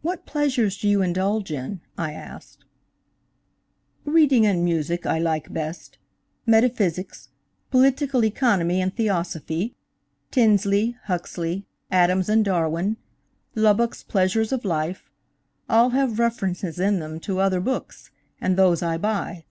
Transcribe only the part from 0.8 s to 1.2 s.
you